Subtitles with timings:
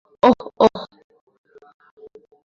[0.23, 0.75] ওহ, ওহ!